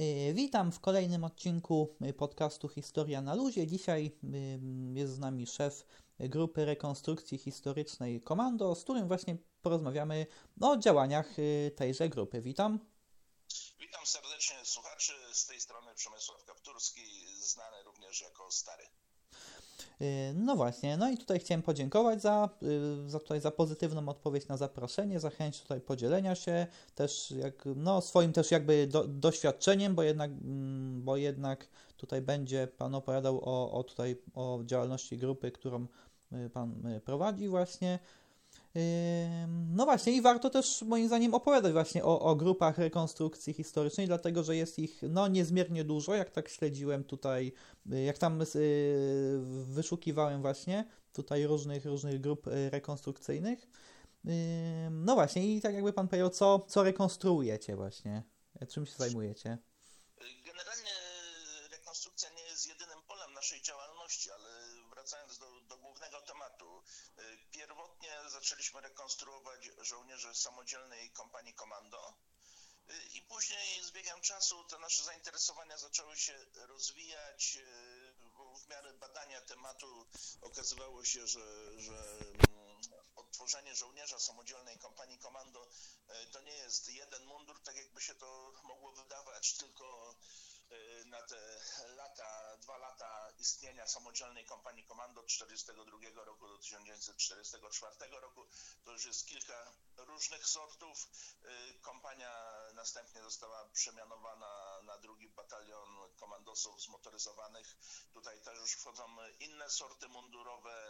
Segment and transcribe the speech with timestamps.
[0.00, 3.66] Y, witam w kolejnym odcinku podcastu Historia na Luzie.
[3.66, 4.12] Dzisiaj
[4.94, 5.86] jest z nami szef
[6.18, 10.26] grupy rekonstrukcji historycznej Komando, z którym właśnie porozmawiamy
[10.60, 12.40] o działaniach y, tejże grupy.
[12.40, 12.80] Witam.
[13.80, 15.12] Witam serdecznie słuchaczy.
[15.32, 17.02] Z tej strony Przemysław Kapturski,
[17.40, 18.84] znany również jako Stary.
[20.00, 22.48] Y, no właśnie, no i tutaj chciałem podziękować za,
[23.06, 28.00] y, za, tutaj za pozytywną odpowiedź na zaproszenie, zachęć tutaj podzielenia się też jak, no,
[28.00, 33.72] swoim też jakby do, doświadczeniem, bo jednak, mm, bo jednak tutaj będzie Pan opowiadał o,
[33.72, 35.86] o tutaj o działalności grupy, którą
[36.32, 37.98] y, Pan prowadzi właśnie.
[39.68, 44.44] No właśnie, i warto też moim zdaniem opowiadać właśnie o, o grupach rekonstrukcji historycznej, dlatego
[44.44, 47.52] że jest ich no, niezmiernie dużo, jak tak śledziłem tutaj,
[47.92, 53.68] y, jak tam y, wyszukiwałem właśnie tutaj różnych, różnych grup y, rekonstrukcyjnych.
[54.90, 58.22] No właśnie, i tak jakby pan powiedział, co, co rekonstruujecie właśnie,
[58.68, 59.58] czym się zajmujecie?
[60.46, 60.90] Generalnie
[61.70, 64.48] rekonstrukcja nie jest jedynym polem naszej działalności, ale
[64.94, 66.82] wracając do, do głównego tematu,
[67.50, 72.14] pierwotnie zaczęliśmy rekonstruować żołnierzy samodzielnej kompanii Komando.
[73.12, 77.58] I później z biegiem czasu te nasze zainteresowania zaczęły się rozwijać,
[78.20, 80.06] bo w miarę badania tematu
[80.40, 82.18] okazywało się, że, że
[83.74, 85.68] żołnierza samodzielnej kompanii komando
[86.32, 90.14] to nie jest jeden mundur, tak jakby się to mogło wydawać, tylko
[91.06, 91.60] na te
[91.96, 98.46] lata, dwa lata istnienia samodzielnej kompanii komando od 1942 roku do 1944 roku.
[98.84, 101.08] To już jest kilka różnych sortów.
[101.44, 107.76] Y, kompania następnie została przemianowana na drugi batalion komandosów zmotoryzowanych.
[108.12, 110.86] Tutaj też już wchodzą inne sorty mundurowe,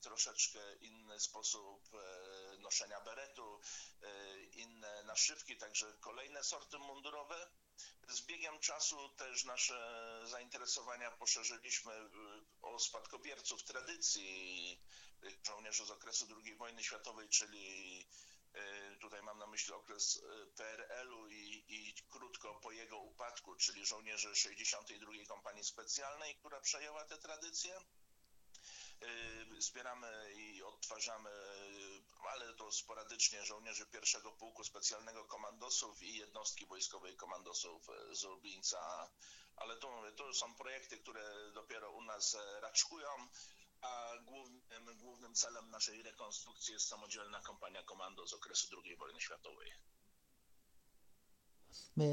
[0.00, 3.60] troszeczkę inny sposób y, noszenia beretu,
[4.52, 7.50] inne naszywki, także kolejne sorty mundurowe.
[8.08, 12.08] Z biegiem czasu też nasze zainteresowania poszerzyliśmy y,
[12.62, 14.80] o spadkobierców tradycji
[15.24, 18.00] y, żołnierzy z okresu II wojny światowej, czyli
[18.56, 20.22] y, tutaj mam na myśli okres
[20.56, 27.18] PRL-u i, i krótko po jego upadku, czyli żołnierzy 62 Kompanii Specjalnej, która przejęła te
[27.18, 27.80] tradycje.
[29.58, 31.30] Zbieramy i odtwarzamy
[32.26, 39.10] ale to sporadycznie żołnierzy pierwszego pułku specjalnego komandosów i jednostki wojskowej komandosów z Lublińca.
[39.56, 43.08] Ale to, to są projekty, które dopiero u nas raczkują,
[43.80, 49.72] a głównym, głównym celem naszej rekonstrukcji jest samodzielna kompania komando z okresu II wojny światowej.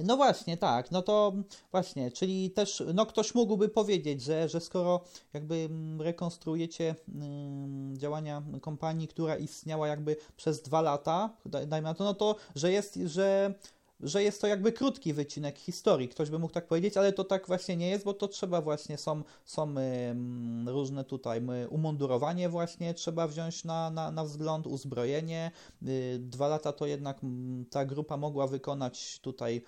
[0.03, 1.33] No właśnie, tak, no to
[1.71, 5.01] właśnie, czyli też, no ktoś mógłby powiedzieć, że, że skoro
[5.33, 12.03] jakby mm, rekonstruujecie mm, działania kompanii, która istniała jakby przez dwa lata, dajmy na to,
[12.03, 13.53] no to, że jest, że
[14.03, 17.47] że jest to jakby krótki wycinek historii, ktoś by mógł tak powiedzieć, ale to tak
[17.47, 19.75] właśnie nie jest, bo to trzeba właśnie, są, są
[20.65, 25.51] różne tutaj umundurowanie właśnie trzeba wziąć na, na, na wzgląd, uzbrojenie.
[25.87, 27.19] Y, dwa lata to jednak
[27.69, 29.61] ta grupa mogła wykonać tutaj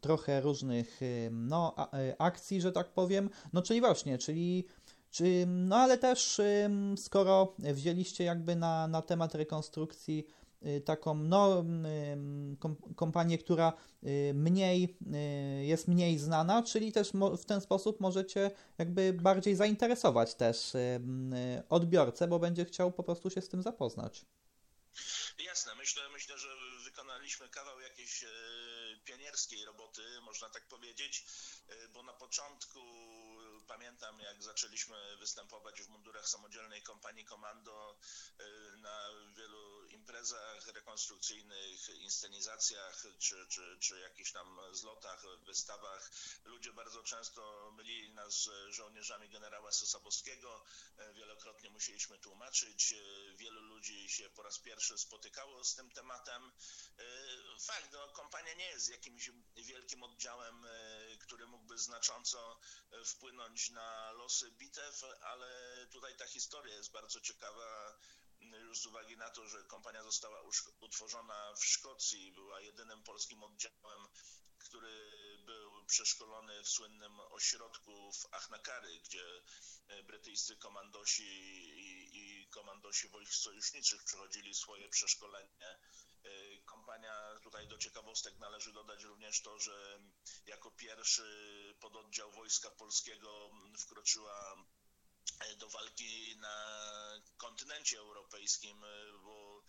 [0.00, 1.74] trochę różnych no,
[2.10, 3.30] y, akcji, że tak powiem.
[3.52, 4.64] No czyli właśnie, czyli
[5.10, 6.40] czy, no ale też
[6.96, 10.26] skoro wzięliście jakby na, na temat rekonstrukcji
[10.84, 11.64] taką no,
[12.90, 14.96] y, kompanię, która y, mniej
[15.62, 20.72] jest mniej znana, czyli też w ten sposób możecie jakby bardziej zainteresować też
[21.68, 24.24] odbiorcę, bo będzie chciał po prostu się z tym zapoznać.
[25.38, 26.48] Jasne, myślę, myślę, że
[26.84, 28.24] wykonaliśmy kawał jakiejś
[29.04, 31.24] pionierskiej roboty, można tak powiedzieć,
[31.94, 32.80] bo na początku
[33.66, 37.98] pamiętam, jak zaczęliśmy występować w mundurach samodzielnej kompanii Komando
[38.76, 46.10] na wielu imprezach rekonstrukcyjnych, inscenizacjach czy, czy, czy jakichś tam zlotach, wystawach
[46.44, 50.64] ludzie bardzo często mylili nas z żołnierzami generała Sosabowskiego.
[51.14, 52.94] Wielokrotnie musieliśmy tłumaczyć.
[53.34, 56.52] Wielu ludzi się po raz pierwszy spotykało z tym tematem.
[57.60, 60.66] Fakt, no, kompania nie jest jakimś wielkim oddziałem,
[61.20, 62.60] który mógłby znacząco
[63.04, 67.98] wpłynąć na losy bitew, ale tutaj ta historia jest bardzo ciekawa
[68.40, 70.42] już z uwagi na to, że kompania została
[70.80, 74.08] utworzona w Szkocji, była jedynym polskim oddziałem,
[74.58, 75.12] który
[75.46, 79.42] był przeszkolony w słynnym ośrodku w Achnakary, gdzie
[79.88, 85.78] e, brytyjscy komandosi i, i komandosi wojsk sojuszniczych przechodzili swoje przeszkolenie.
[86.24, 90.00] E, kompania, tutaj do ciekawostek należy dodać również to, że
[90.46, 91.24] jako pierwszy
[91.80, 94.56] pododdział Wojska Polskiego wkroczyła
[95.58, 96.56] do walki na
[97.36, 98.84] kontynencie europejskim,
[99.24, 99.62] bo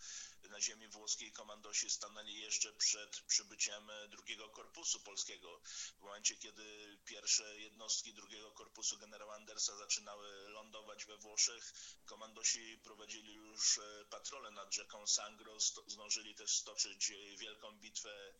[0.54, 5.60] na ziemi włoskiej komandosi stanęli jeszcze przed przybyciem drugiego korpusu polskiego.
[5.98, 11.72] W momencie, kiedy pierwsze jednostki drugiego korpusu generała Andersa zaczynały lądować we Włoszech,
[12.04, 13.80] komandosi prowadzili już
[14.10, 18.34] patrole nad rzeką Sangro, zdążyli też stoczyć wielką bitwę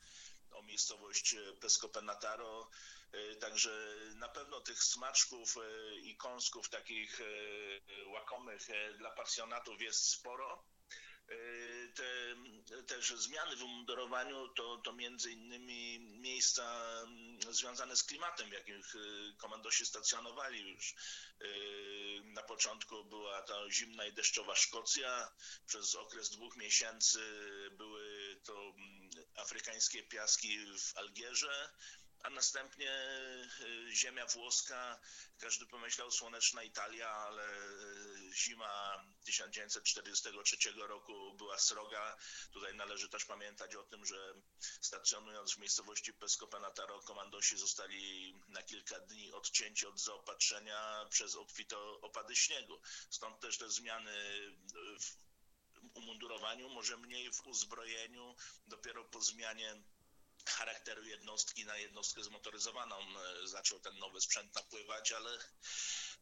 [0.50, 2.70] o miejscowość Pesco Penataro.
[3.40, 5.54] Także na pewno tych smaczków
[6.02, 7.20] i kąsków takich
[8.06, 8.68] łakomych
[8.98, 10.64] dla pasjonatów jest sporo.
[12.94, 16.82] Te też zmiany w umundurowaniu to, to między innymi miejsca
[17.50, 18.94] związane z klimatem, w jakich
[19.36, 20.94] komandosi stacjonowali już.
[22.24, 25.32] Na początku była ta zimna i deszczowa Szkocja.
[25.66, 27.20] Przez okres dwóch miesięcy
[27.72, 28.74] były to
[29.36, 31.70] afrykańskie piaski w Algierze
[32.24, 32.90] a następnie
[33.92, 35.00] ziemia włoska,
[35.38, 37.48] każdy pomyślał słoneczna Italia, ale
[38.32, 42.16] zima 1943 roku była sroga.
[42.52, 44.34] Tutaj należy też pamiętać o tym, że
[44.80, 51.78] stacjonując w miejscowości Pesco Penataro, komandosi zostali na kilka dni odcięci od zaopatrzenia przez obfite
[51.78, 52.80] opady śniegu.
[53.10, 54.12] Stąd też te zmiany
[55.00, 55.24] w
[55.94, 58.36] umundurowaniu, może mniej w uzbrojeniu,
[58.66, 59.82] dopiero po zmianie
[60.50, 62.96] charakteru jednostki na jednostkę zmotoryzowaną
[63.44, 65.38] zaczął ten nowy sprzęt napływać, ale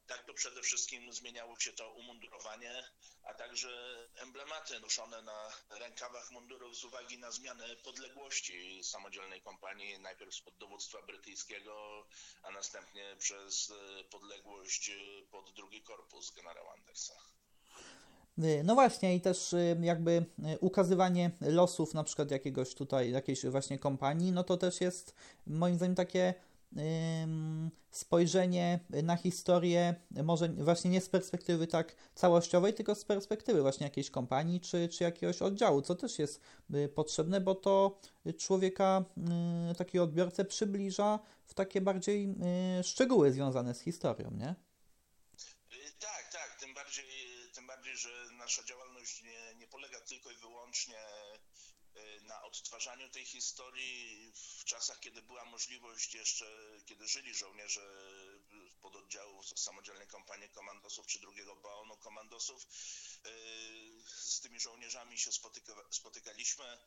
[0.06, 2.84] tak to przede wszystkim zmieniało się to umundurowanie,
[3.22, 3.70] a także
[4.14, 11.02] emblematy noszone na rękawach mundurów z uwagi na zmianę podległości samodzielnej kompanii, najpierw spod dowództwa
[11.02, 12.06] brytyjskiego,
[12.42, 13.72] a następnie przez
[14.10, 14.90] podległość
[15.30, 17.31] pod drugi korpus generała Andersa.
[18.64, 20.24] No właśnie i też jakby
[20.60, 25.14] ukazywanie losów na przykład jakiegoś tutaj, jakiejś właśnie kompanii, no to też jest
[25.46, 26.34] moim zdaniem takie
[27.90, 34.10] spojrzenie na historię, może właśnie nie z perspektywy tak całościowej, tylko z perspektywy właśnie jakiejś
[34.10, 36.40] kompanii czy, czy jakiegoś oddziału, co też jest
[36.74, 38.00] y, potrzebne, bo to
[38.38, 39.04] człowieka,
[39.72, 42.34] y, takiego odbiorcę przybliża w takie bardziej
[42.80, 44.54] y, szczegóły związane z historią, nie?
[46.00, 47.04] Tak, tak, tym bardziej,
[47.54, 51.04] tym bardziej że nasza działalność nie, nie polega tylko i wyłącznie
[52.22, 56.46] na odtwarzaniu tej historii w czasach, kiedy była możliwość jeszcze,
[56.86, 57.86] kiedy żyli żołnierze
[58.80, 62.66] pododdziałów samodzielnej kompanii komandosów czy drugiego baonu komandosów.
[64.06, 66.78] Z tymi żołnierzami się spotyka, spotykaliśmy.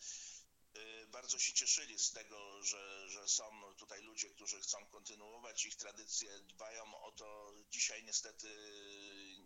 [1.07, 6.39] Bardzo się cieszyli z tego, że, że są tutaj ludzie, którzy chcą kontynuować ich tradycje,
[6.39, 7.53] dbają o to.
[7.69, 8.49] Dzisiaj niestety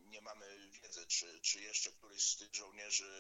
[0.10, 3.12] nie mamy wiedzy, czy, czy jeszcze któryś z tych żołnierzy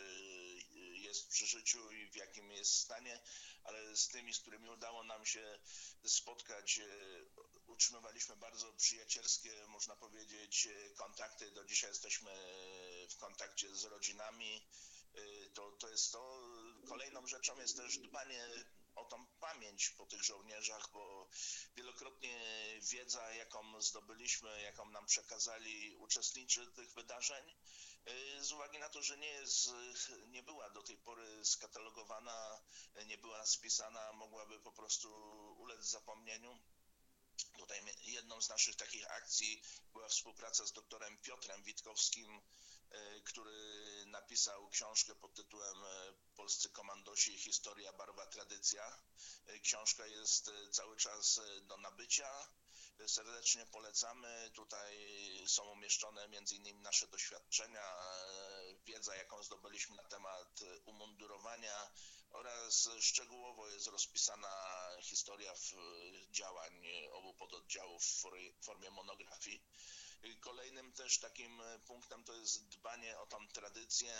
[0.94, 3.20] jest przy życiu i w jakim jest stanie,
[3.64, 5.60] ale z tymi, z którymi udało nam się
[6.06, 6.80] spotkać,
[7.68, 11.52] utrzymywaliśmy bardzo przyjacielskie, można powiedzieć, kontakty.
[11.52, 12.32] Do dzisiaj jesteśmy
[13.10, 14.62] w kontakcie z rodzinami.
[15.54, 16.42] To, to jest to.
[16.88, 18.50] Kolejną rzeczą jest też dbanie
[18.96, 21.19] o tą pamięć po tych żołnierzach, bo
[21.76, 22.40] wielokrotnie
[22.92, 27.56] wiedza, jaką zdobyliśmy, jaką nam przekazali uczestnicy tych wydarzeń,
[28.40, 29.70] z uwagi na to, że nie, jest,
[30.28, 32.62] nie była do tej pory skatalogowana,
[33.08, 35.10] nie była spisana, mogłaby po prostu
[35.58, 36.60] ulec zapomnieniu.
[37.58, 39.62] Tutaj jedną z naszych takich akcji
[39.94, 42.42] była współpraca z doktorem Piotrem Witkowskim,
[43.26, 45.78] który napisał książkę pod tytułem
[46.36, 49.02] Polscy komandosi Historia, barwa, tradycja.
[49.64, 52.50] Książka jest cały czas do nabycia
[53.08, 54.52] serdecznie polecamy.
[54.54, 54.98] Tutaj
[55.48, 56.82] są umieszczone m.in.
[56.82, 57.96] nasze doświadczenia,
[58.86, 61.92] wiedza, jaką zdobyliśmy na temat umundurowania
[62.30, 64.50] oraz szczegółowo jest rozpisana
[65.02, 65.54] historia
[66.32, 69.64] działań obu pododdziałów w formie monografii.
[70.42, 74.14] Kolejnym też takim punktem to jest dbanie o tą tradycję.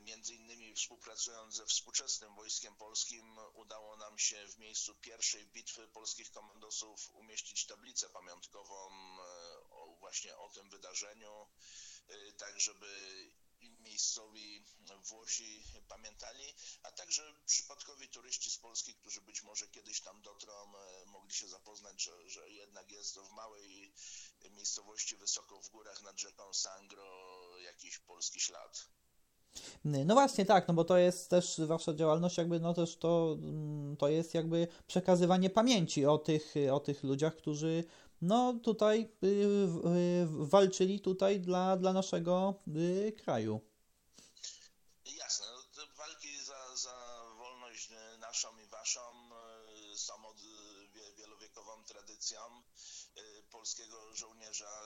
[0.00, 6.30] Między innymi współpracując ze współczesnym Wojskiem Polskim udało nam się w miejscu pierwszej bitwy polskich
[6.30, 11.46] komandosów umieścić tablicę pamiątkową e, właśnie o tym wydarzeniu,
[12.08, 12.86] e, tak żeby
[13.80, 14.64] miejscowi
[15.04, 21.03] Włosi pamiętali, a także przypadkowi turyści z Polski, którzy być może kiedyś tam dotrą, e,
[21.24, 23.92] mogli się zapoznać, że, że jednak jest w małej
[24.50, 27.04] miejscowości wysoko w górach nad rzeką Sangro
[27.64, 28.88] jakiś polski ślad.
[29.84, 33.96] No właśnie tak, no bo to jest też wasza działalność, jakby no też to, mm,
[33.96, 37.84] to jest jakby przekazywanie pamięci o tych, o tych ludziach, którzy
[38.22, 43.60] no tutaj y, y, walczyli tutaj dla, dla naszego y, kraju.
[45.04, 47.90] Jasne, no, walki za, za wolność
[52.30, 52.64] wielowiekową tradycją.
[53.50, 54.82] polskiego żołnierza.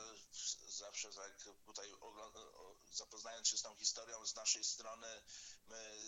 [0.68, 1.92] Zawsze tak tutaj
[2.92, 5.06] zapoznając się z tą historią z naszej strony,
[5.66, 5.98] my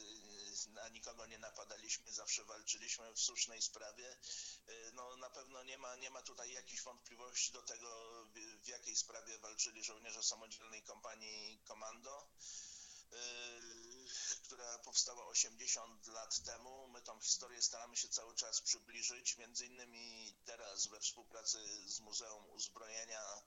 [0.68, 4.16] na nikogo nie napadaliśmy, zawsze walczyliśmy w słusznej sprawie.
[4.92, 7.88] No na pewno nie ma, nie ma tutaj jakichś wątpliwości do tego,
[8.62, 12.28] w jakiej sprawie walczyli żołnierze samodzielnej kompanii Komando
[14.42, 16.88] która powstała 80 lat temu.
[16.88, 19.36] My tą historię staramy się cały czas przybliżyć.
[19.36, 23.42] Między innymi teraz we współpracy z Muzeum Uzbrojenia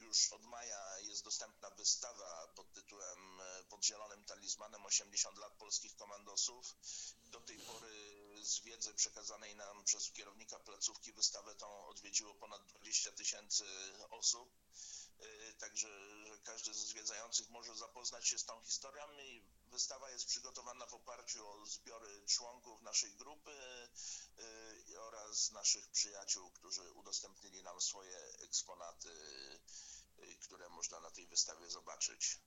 [0.00, 5.96] już od maja jest dostępna wystawa pod tytułem e, Pod Zielonym Talizmanem 80 lat polskich
[5.96, 6.76] komandosów.
[7.24, 7.94] Do tej pory
[8.42, 13.64] z wiedzy przekazanej nam przez kierownika placówki wystawę tą odwiedziło ponad 20 tysięcy
[14.10, 14.48] osób.
[15.20, 15.88] E, także
[16.44, 21.48] każdy z zwiedzających może zapoznać się z tą historią i wystawa jest przygotowana w oparciu
[21.48, 23.52] o zbiory członków naszej grupy
[24.38, 29.10] e, oraz naszych przyjaciół, którzy udostępnili nam swoje eksponaty,
[30.18, 32.38] e, które można na tej wystawie zobaczyć.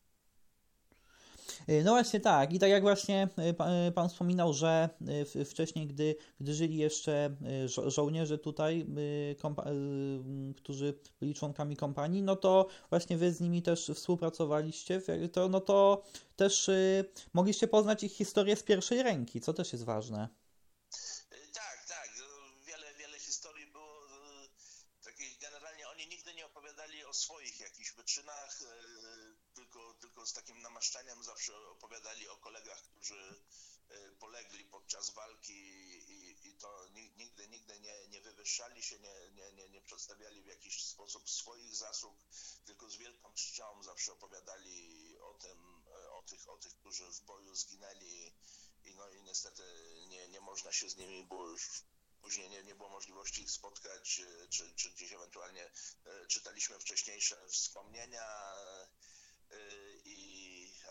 [1.70, 2.53] Y, no właśnie tak.
[2.53, 4.89] I tak jak właśnie y, y, Pan wspominał, że
[5.46, 8.86] wcześniej, gdy, gdy żyli jeszcze żo żołnierze tutaj,
[10.58, 15.01] którzy byli członkami kompanii, no to właśnie Wy z nimi też współpracowaliście,
[15.32, 16.03] to, no to
[16.36, 16.70] też
[17.34, 20.29] mogliście poznać ich historię z pierwszej ręki, co też jest ważne.
[21.53, 22.10] Tak, tak.
[22.68, 24.01] Wiele, wiele historii było
[25.03, 28.60] takich, generalnie oni nigdy nie opowiadali o swoich jakichś wyczynach,
[29.56, 33.44] tylko, tylko z takim namaszczeniem zawsze opowiadali o kolegach, którzy
[33.90, 39.54] e, polegli podczas walki i, i to nigdy, nigdy nie, nie wywyższali się, nie, nie,
[39.54, 42.18] nie, nie przedstawiali w jakiś sposób swoich zasług,
[42.66, 47.22] tylko z wielką czcią zawsze opowiadali o tym, e, o tych, o tych którzy w
[47.22, 48.34] boju zginęli
[48.84, 49.64] i no i niestety
[50.08, 51.84] nie, nie można się z nimi, bo już
[52.22, 55.72] później nie, nie było możliwości ich spotkać, e, czy, czy gdzieś ewentualnie
[56.28, 58.26] czytaliśmy wcześniejsze wspomnienia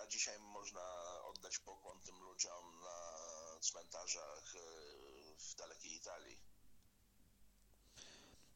[0.09, 0.81] dzisiaj można
[1.25, 4.61] oddać pokłon tym ludziom na cmentarzach e,
[5.39, 6.39] w dalekiej Italii.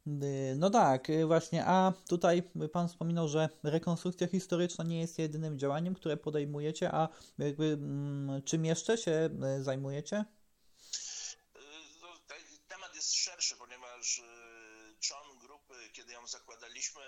[0.06, 2.42] Y, no tak, y, właśnie, a tutaj
[2.73, 8.64] Pan wspominał, że rekonstrukcja historyczna nie jest jedynym działaniem, które podejmujecie, a jakby mm, czym
[8.64, 10.25] jeszcze się y, zajmujecie?
[12.02, 12.09] No,
[12.68, 14.23] temat jest szerszy, ponieważ
[15.00, 17.02] człon grupy, kiedy ją zakładaliśmy,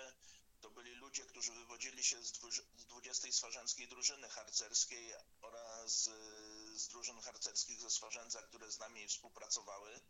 [0.95, 2.31] ludzie, którzy wywodzili się z
[2.87, 3.31] 20.
[3.31, 10.01] Swarzędzkiej Drużyny Harcerskiej oraz y, z drużyn harcerskich ze Swarzędza, które z nami współpracowały.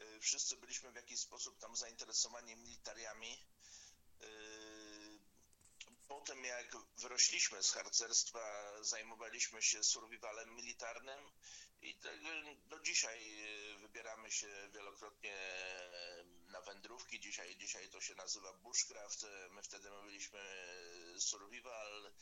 [0.00, 3.38] Y, wszyscy byliśmy w jakiś sposób tam zainteresowani militariami.
[6.12, 11.30] Y, po tym jak wyrośliśmy z harcerstwa, zajmowaliśmy się survivalem militarnym
[11.82, 11.98] i
[12.66, 13.44] do dzisiaj
[13.80, 15.36] wybieramy się wielokrotnie
[16.48, 17.20] na wędrówki.
[17.20, 19.26] Dzisiaj, dzisiaj to się nazywa bushcraft.
[19.50, 20.40] My wtedy mówiliśmy
[21.18, 22.12] survival.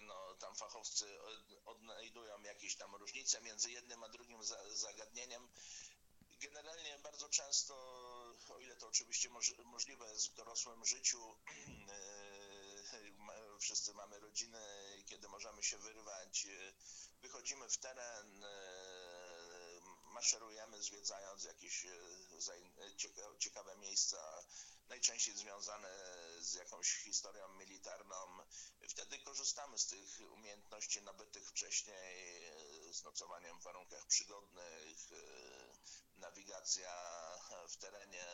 [0.00, 1.18] No, tam fachowcy
[1.64, 5.48] odnajdują jakieś tam różnice między jednym a drugim zagadnieniem.
[6.40, 7.74] Generalnie bardzo często,
[8.48, 9.28] o ile to oczywiście
[9.64, 11.36] możliwe jest w dorosłym życiu,
[13.60, 14.58] wszyscy mamy rodziny,
[15.06, 16.46] kiedy możemy się wyrwać,
[17.22, 18.44] wychodzimy w teren,
[20.20, 21.90] maszerujemy, zwiedzając jakieś e,
[23.38, 24.44] ciekawe miejsca,
[24.88, 25.88] najczęściej związane
[26.40, 28.16] z jakąś historią militarną.
[28.88, 32.42] Wtedy korzystamy z tych umiejętności nabytych wcześniej,
[32.92, 34.98] z nocowaniem w warunkach przygodnych,
[36.16, 36.92] nawigacja
[37.68, 38.26] w terenie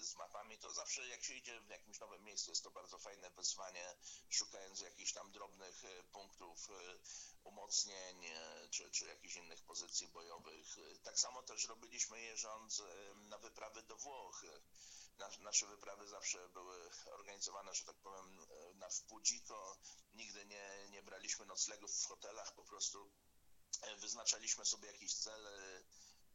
[0.00, 3.30] z mapami, to zawsze jak się idzie w jakimś nowym miejscu, jest to bardzo fajne
[3.30, 3.96] wyzwanie,
[4.30, 5.82] szukając jakichś tam drobnych
[6.12, 6.68] punktów
[7.44, 8.24] umocnień
[8.70, 10.76] czy, czy jakichś innych pozycji bojowych.
[11.02, 12.82] Tak samo też robiliśmy jeżdżąc
[13.14, 14.44] na wyprawy do Włoch.
[15.40, 19.78] Nasze wyprawy zawsze były organizowane, że tak powiem, na wpłudziko.
[20.14, 23.21] Nigdy nie, nie braliśmy noclegów w hotelach, po prostu e,
[23.98, 25.82] wyznaczaliśmy sobie jakiś cel, e,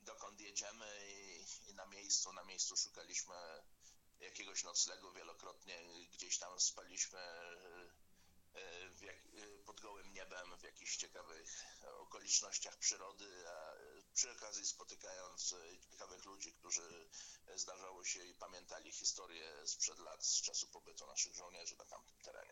[0.01, 3.36] dokąd jedziemy i, i na miejscu, na miejscu szukaliśmy
[4.20, 5.80] jakiegoś noclegu wielokrotnie,
[6.13, 7.98] gdzieś tam spaliśmy e,
[9.01, 9.18] jak,
[9.66, 13.74] pod gołym niebem w jakichś ciekawych okolicznościach przyrody, a
[14.13, 15.56] przy okazji spotykając
[15.92, 17.10] ciekawych ludzi, którzy
[17.56, 22.47] zdarzało się i pamiętali historię sprzed lat, z czasu pobytu naszych żołnierzy na tamtym terenie.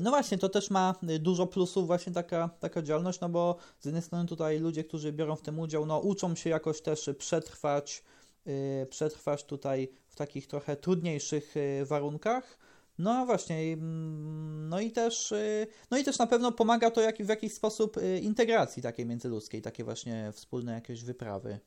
[0.00, 4.02] No właśnie, to też ma dużo plusów właśnie taka, taka działalność, no bo z jednej
[4.02, 8.02] strony tutaj ludzie, którzy biorą w tym udział, no uczą się jakoś też przetrwać,
[8.46, 12.58] yy, przetrwać tutaj w takich trochę trudniejszych warunkach,
[13.00, 17.22] no właśnie, mm, no i też, y, no i też na pewno pomaga to jak,
[17.22, 21.60] w jakiś sposób y, integracji takiej międzyludzkiej, takie właśnie wspólne jakieś wyprawy.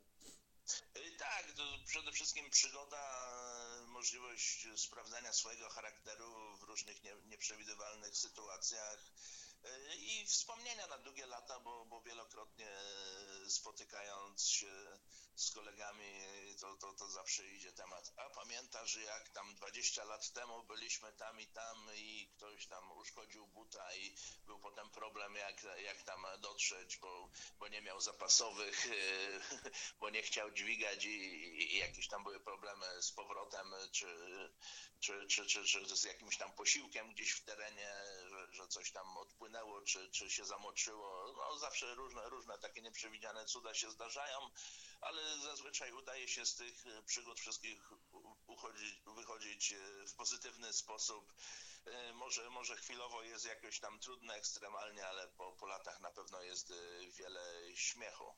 [0.98, 2.83] Y, tak, to przede wszystkim przygoda
[4.78, 9.00] sprawdzania swojego charakteru w różnych nie, nieprzewidywalnych sytuacjach
[9.98, 12.72] i wspomnienia na długie lata, bo, bo wielokrotnie
[13.48, 15.00] spotykając się
[15.36, 16.14] z kolegami,
[16.60, 18.14] to, to, to zawsze idzie temat.
[18.18, 23.48] A pamiętasz, jak tam 20 lat temu byliśmy tam i tam i ktoś tam uszkodził
[23.48, 24.16] buta i
[24.46, 27.30] był potem problem, jak, jak tam dotrzeć, bo,
[27.60, 28.88] bo nie miał zapasowych,
[30.00, 31.10] bo nie chciał dźwigać i,
[31.74, 34.08] i jakieś tam były problemy z powrotem, czy,
[35.00, 37.92] czy, czy, czy, czy z jakimś tam posiłkiem gdzieś w terenie,
[38.54, 41.34] że, coś tam odpłynęło, czy, czy się zamoczyło.
[41.38, 44.50] No zawsze różne, różne takie nieprzewidziane cuda się zdarzają
[45.04, 47.92] ale zazwyczaj udaje się z tych e, przygód wszystkich
[48.48, 51.34] uchodzić, wychodzić e, w pozytywny sposób.
[51.86, 56.42] E, może, może chwilowo jest jakoś tam trudne, ekstremalnie, ale po, po latach na pewno
[56.42, 56.74] jest
[57.18, 57.42] wiele
[57.76, 58.36] śmiechu.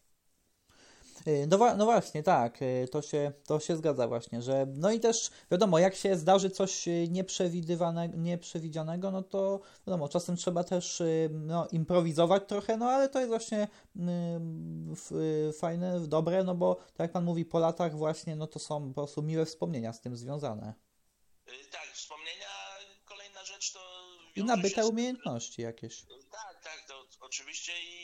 [1.28, 5.00] Y, no, no, właśnie, tak, y, to się, to się zgadza właśnie, że no i
[5.00, 11.04] też wiadomo, jak się zdarzy coś y, nieprzewidywanego, nieprzewidzianego, no to wiadomo, czasem trzeba też
[11.30, 13.68] no, improwizować trochę, no ale to jest właśnie
[15.50, 18.88] y, fajne, dobre, no bo tak jak Pan mówi, po latach właśnie, no to są
[18.88, 20.74] po prostu miłe wspomnienia z tym związane.
[21.72, 22.48] Tak, wspomnienia,
[23.06, 23.80] kolejna rzecz to...
[24.36, 26.02] I nabyte umiejętności jakieś.
[26.32, 27.95] Tak, tak, to oczywiście i,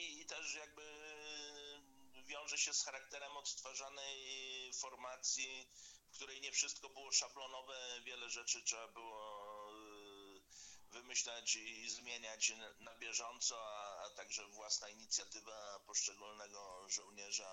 [2.62, 5.70] się z charakterem odtwarzanej formacji,
[6.12, 12.96] w której nie wszystko było szablonowe, wiele rzeczy trzeba było e, wymyślać i zmieniać na
[12.96, 17.52] bieżąco, a, a także własna inicjatywa poszczególnego żołnierza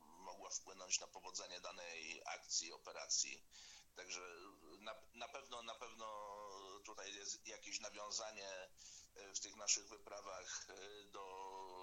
[0.00, 3.44] mogła wpłynąć na powodzenie danej akcji, operacji.
[3.96, 4.20] Także
[4.78, 6.06] na, na pewno, na pewno
[6.84, 8.48] tutaj jest jakieś nawiązanie
[9.14, 11.24] e, w tych naszych wyprawach e, do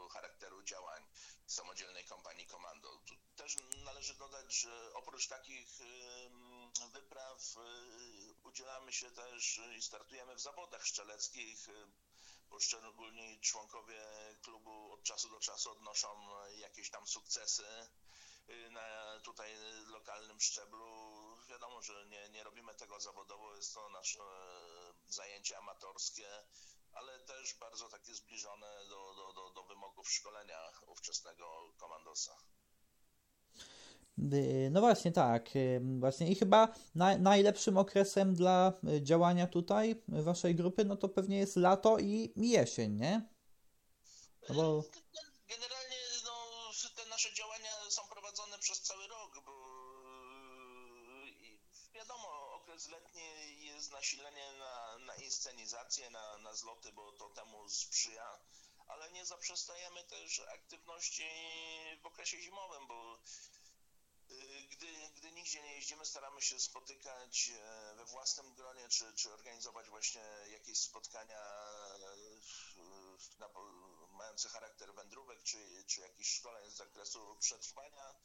[0.08, 1.08] charakteru działań
[1.48, 3.02] samodzielnej kompanii komando.
[3.36, 5.80] Też należy dodać, że oprócz takich
[6.94, 11.68] wypraw y, udzielamy się też i startujemy w zawodach szczeleckich.
[12.50, 14.02] Poszczególni członkowie
[14.42, 16.08] klubu od czasu do czasu odnoszą
[16.58, 17.68] jakieś tam sukcesy
[18.50, 19.52] y, na tutaj
[19.88, 20.88] lokalnym szczeblu.
[21.50, 24.20] Wiadomo, że nie, nie robimy tego zawodowo, jest to nasze
[25.08, 26.28] zajęcie amatorskie
[26.98, 32.38] ale też bardzo takie zbliżone do, do, do, do wymogów szkolenia ówczesnego komandosa.
[34.34, 40.04] Y, no właśnie tak, y, właśnie i chyba na, najlepszym okresem dla y, działania tutaj
[40.08, 43.22] waszej grupy, no to pewnie jest lato i jesień, nie?
[44.50, 44.84] No bo...
[45.48, 49.52] Generalnie no, te nasze działania są prowadzone przez cały rok, bo
[51.94, 54.52] wiadomo, okres letni jest nasilenie
[56.12, 58.40] na, na na, zloty, bo to temu sprzyja,
[58.88, 61.30] ale nie zaprzestajemy też aktywności
[62.02, 63.20] w okresie zimowym, bo
[64.32, 69.34] y, gdy, gdy nigdzie nie jeździmy, staramy się spotykać e, we własnym gronie, czy, czy
[69.34, 70.22] organizować właśnie
[70.52, 71.42] jakieś spotkania
[73.40, 73.50] na,
[74.12, 78.16] mające charakter wędrówek, czy, czy jakichś szkoleń z zakresu przetrwania.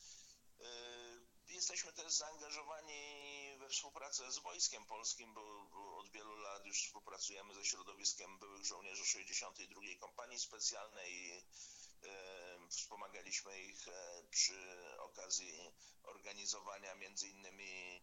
[0.61, 5.81] Y, jesteśmy też zaangażowani we współpracę z Wojskiem Polskim, bo, bo,
[6.62, 9.81] lat już współpracujemy ze środowiskiem byłych żołnierzy 62.
[10.01, 11.42] Kompanii Specjalnej e,
[12.70, 14.59] wspomagaliśmy ich e, przy
[14.98, 15.53] okazji
[16.03, 18.03] organizowania między innymi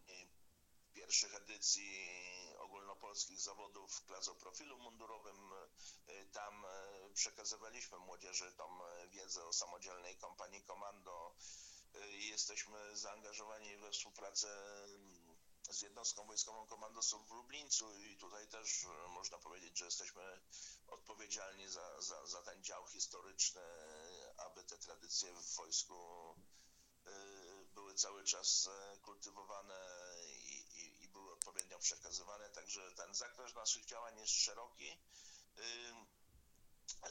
[0.94, 2.10] pierwszych edycji
[2.58, 5.54] ogólnopolskich zawodów klas o profilu mundurowym.
[6.08, 6.66] E, tam
[7.14, 11.36] przekazywaliśmy młodzieży tą wiedzę o samodzielnej kompanii komando.
[12.12, 14.48] Jesteśmy zaangażowani we współpracę
[15.70, 20.42] z jednostką wojskową komandosów w Lublińcu i tutaj też e, można powiedzieć, że jesteśmy
[20.88, 23.62] odpowiedzialni za, za, za ten dział historyczny,
[24.38, 25.96] aby te tradycje w wojsku
[27.06, 27.12] e,
[27.74, 29.80] były cały czas e, kultywowane
[30.28, 35.00] i, i, i były odpowiednio przekazywane, także ten zakres naszych działań jest szeroki.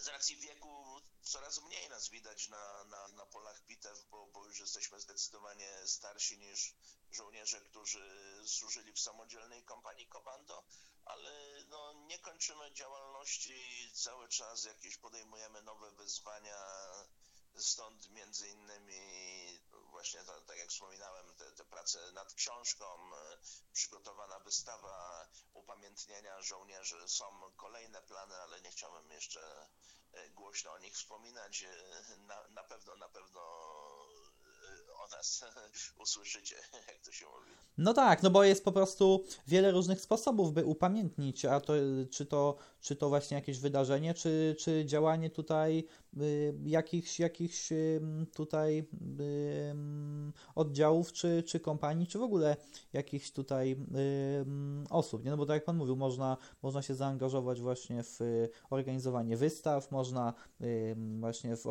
[0.00, 4.60] Z racji wieku coraz mniej nas widać na, na, na polach bitew, bo, bo już
[4.60, 6.74] jesteśmy zdecydowanie starsi niż
[7.10, 10.64] żołnierze, którzy służyli w samodzielnej kompanii komando,
[11.04, 16.58] ale no, nie kończymy działalności, cały czas jakieś podejmujemy nowe wyzwania,
[17.58, 18.98] stąd między innymi
[19.90, 22.84] właśnie to, tak jak wspominałem, te, te prace nad książką,
[23.72, 27.08] przygotowana wystawa upamiętnienia żołnierzy.
[27.08, 27.24] Są
[27.56, 29.68] kolejne plany, ale nie chciałbym jeszcze
[30.12, 31.62] e, głośno o nich wspominać.
[31.62, 33.40] E, na, na pewno, na pewno
[34.98, 35.44] o nas
[36.04, 36.56] usłyszycie,
[36.88, 37.50] jak to się mówi.
[37.78, 41.72] No tak, no bo jest po prostu wiele różnych sposobów, by upamiętnić, a to
[42.10, 45.88] czy to, czy to właśnie jakieś wydarzenie, czy, czy działanie tutaj
[46.64, 47.72] jakichś, jakichś
[48.34, 48.88] tutaj
[50.54, 52.56] oddziałów, czy, czy kompanii, czy w ogóle
[52.92, 53.76] jakichś tutaj
[54.90, 55.30] osób, nie?
[55.30, 58.20] No bo tak jak Pan mówił, można, można się zaangażować właśnie w
[58.70, 60.34] organizowanie wystaw, można
[61.20, 61.64] właśnie w,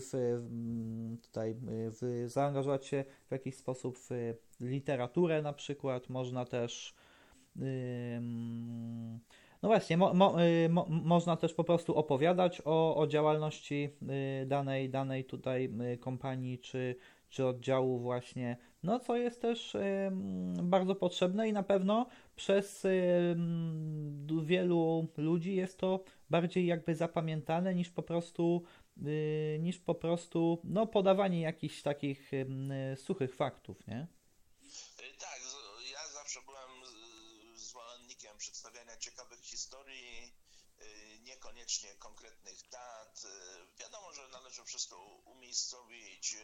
[0.00, 4.10] w tutaj w, zaangażować się w jakiś sposób w
[4.60, 6.94] literaturę na przykład, można też
[9.64, 13.90] no właśnie, mo, mo, y, mo, można też po prostu opowiadać o, o działalności
[14.42, 16.96] y, danej, danej tutaj y, kompanii czy,
[17.28, 19.76] czy oddziału właśnie, no co jest też
[20.62, 22.86] bardzo potrzebne i na pewno przez
[24.42, 28.62] wielu ludzi jest to bardziej jakby zapamiętane niż po prostu
[29.58, 32.30] niż po prostu no, podawanie jakichś takich
[32.96, 34.06] suchych faktów, nie?
[41.44, 43.24] Niekoniecznie konkretnych dat.
[43.24, 46.38] E, wiadomo, że należy wszystko umiejscowić e,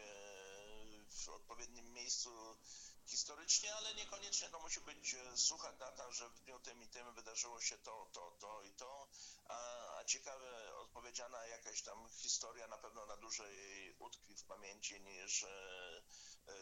[1.09, 2.57] w odpowiednim miejscu
[3.05, 7.13] historycznie, ale niekoniecznie to musi być e, sucha data, że w dniu tym i tym
[7.13, 9.07] wydarzyło się to, to, to i to,
[10.01, 15.45] a ciekawe odpowiedziana jakaś tam historia na pewno na dłużej utkwi w pamięci niż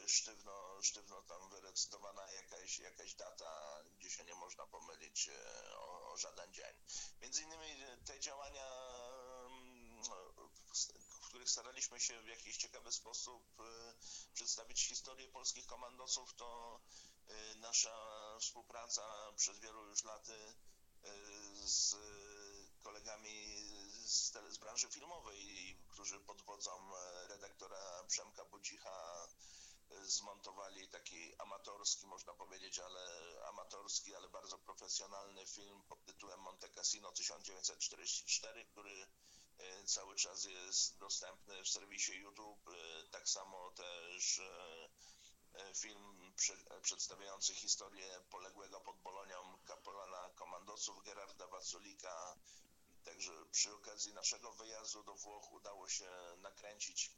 [0.08, 5.30] sztywno, sztywno tam wyrecytowana jakaś, jakaś data, gdzie się nie można pomylić
[5.76, 6.74] o, o żaden dzień.
[7.22, 7.68] Między innymi
[8.06, 8.68] te działania,
[9.46, 10.04] mm,
[11.00, 13.94] w których staraliśmy się w jakiś ciekawy sposób e,
[14.34, 16.80] przedstawić historię polskich komandosów, to
[17.28, 17.96] e, nasza
[18.40, 20.54] współpraca przez wielu już lat e,
[21.68, 21.96] z
[22.90, 23.56] kolegami
[24.06, 26.72] z, z branży filmowej, którzy pod wodzą
[27.30, 29.28] redaktora Przemka Budzicha
[30.04, 33.02] zmontowali taki amatorski, można powiedzieć, ale
[33.48, 39.08] amatorski, ale bardzo profesjonalny film pod tytułem Monte Cassino 1944, który
[39.58, 42.68] e, cały czas jest dostępny w serwisie YouTube.
[42.68, 46.34] E, tak samo też e, film
[46.82, 52.36] przedstawiający historię poległego pod Bolonią kapelana komandosów Gerarda Waculika.
[53.04, 56.10] Także przy okazji naszego wyjazdu do Włoch udało się
[56.42, 57.12] nakręcić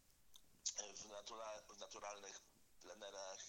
[0.95, 2.41] w, natura w naturalnych
[2.81, 3.39] plenerach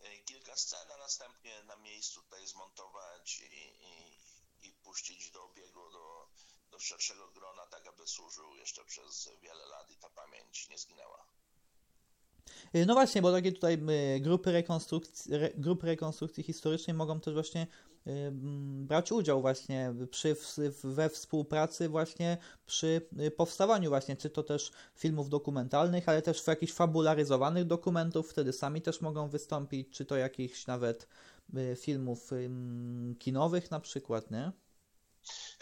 [0.00, 5.90] e, kilka scen, a następnie na miejscu tutaj zmontować i, i, i puścić do obiegu,
[5.90, 6.28] do,
[6.70, 11.26] do szerszego grona, tak aby służył jeszcze przez wiele lat i ta pamięć nie zginęła.
[12.72, 17.66] E, no właśnie, bo takie tutaj e, grupy rekonstrukcji, grupy rekonstrukcji historycznej mogą też właśnie
[18.80, 20.36] brać udział właśnie przy,
[20.84, 26.46] we współpracy właśnie przy y, powstawaniu właśnie, czy to też filmów dokumentalnych, ale też w
[26.46, 31.08] jakichś fabularyzowanych dokumentów, wtedy sami też mogą wystąpić, czy to jakichś nawet
[31.56, 32.30] y, filmów
[33.18, 34.52] kinowych na przykład, nie?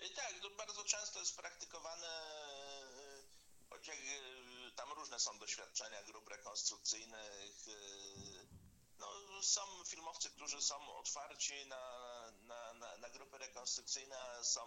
[0.03, 2.07] Y, tak, to bardzo często jest praktykowane,
[3.71, 3.91] choć
[4.77, 7.46] tam różne są doświadczenia grup rekonstrukcyjnych, no,
[9.47, 12.07] są filmowcy, którzy są otwarci na
[12.47, 14.61] na, na, na grupy rekonstrukcyjne, są,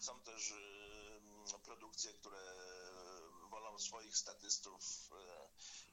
[0.00, 2.54] są też y, produkcje, które
[3.50, 5.10] wolą swoich statystów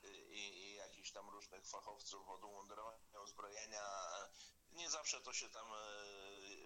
[0.04, 3.84] y, i, i jakichś tam różnych fachowców od umundurowania, uzbrojenia.
[4.72, 6.58] Nie zawsze to się tam y,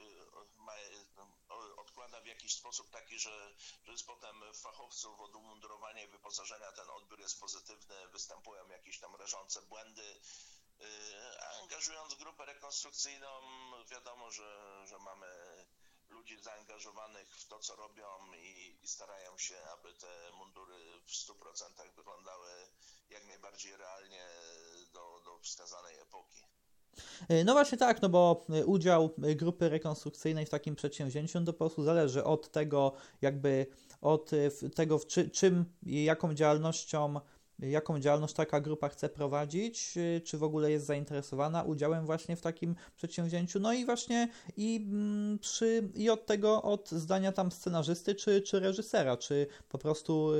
[1.77, 6.89] odkłada w jakiś sposób taki, że, że jest potem fachowców od umundurowania i wyposażenia ten
[6.89, 10.21] odbiór jest pozytywny, występują jakieś tam rażące błędy.
[11.39, 13.27] A angażując grupę rekonstrukcyjną,
[13.91, 15.27] wiadomo, że, że mamy
[16.09, 21.95] ludzi zaangażowanych w to, co robią i, i starają się, aby te mundury w 100%
[21.95, 22.49] wyglądały
[23.09, 24.27] jak najbardziej realnie
[24.93, 26.43] do, do wskazanej epoki.
[27.29, 31.59] E, no właśnie tak, no bo udział grupy rekonstrukcyjnej w takim przedsięwzięciu no to po
[31.59, 33.67] prostu zależy od tego, jakby
[34.01, 34.31] od
[34.75, 37.19] tego, czy, czym, jaką działalnością
[37.61, 42.41] jaką działalność taka grupa chce prowadzić, y, czy w ogóle jest zainteresowana udziałem właśnie w
[42.41, 43.59] takim przedsięwzięciu.
[43.59, 48.59] No i właśnie i, mm, przy, i od tego, od zdania tam scenarzysty czy, czy
[48.59, 50.31] reżysera, czy po prostu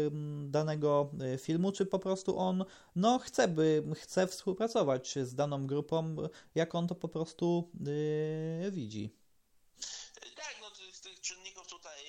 [0.43, 6.15] danego y, filmu, czy po prostu on no, chce, by, chce współpracować z daną grupą,
[6.55, 7.69] jak on to po prostu
[8.62, 9.15] yy, widzi.
[10.36, 11.99] Tak, no tych, tych czynników tutaj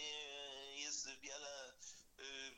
[0.79, 2.02] jest wiele, y,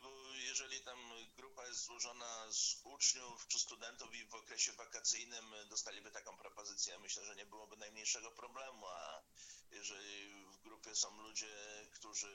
[0.02, 0.98] bo jeżeli tam
[1.36, 7.24] grupa jest złożona z uczniów czy studentów i w okresie wakacyjnym dostaliby taką propozycję, myślę,
[7.24, 9.22] że nie byłoby najmniejszego problemu, a
[9.70, 11.56] jeżeli w grupie są ludzie,
[11.92, 12.28] którzy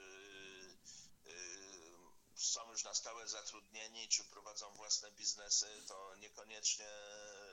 [1.26, 1.40] y,
[2.34, 6.88] są już na stałe zatrudnieni, czy prowadzą własne biznesy, to niekoniecznie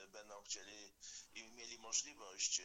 [0.07, 0.93] będą chcieli
[1.35, 2.61] i mieli możliwość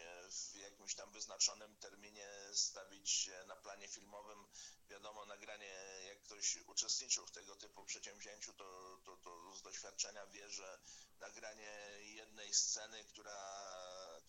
[0.52, 4.46] w jakimś tam wyznaczonym terminie stawić na planie filmowym.
[4.88, 5.74] Wiadomo, nagranie,
[6.09, 10.78] jak ktoś uczestniczył w tego typu przedsięwzięciu, to, to, to z doświadczenia wie, że
[11.20, 13.62] nagranie jednej sceny, która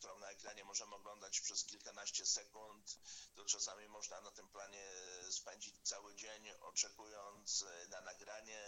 [0.04, 3.00] którą na ekranie możemy oglądać przez kilkanaście sekund,
[3.36, 4.92] to czasami można na tym planie
[5.30, 8.62] spędzić cały dzień oczekując na nagranie,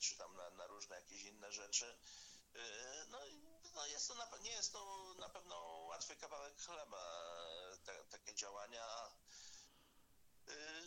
[0.00, 1.98] czy tam na, na różne jakieś inne rzeczy.
[3.08, 3.18] No,
[3.74, 5.56] no jest to na, nie jest to na pewno
[5.88, 7.02] łatwy kawałek chleba,
[7.84, 9.10] te, takie działania.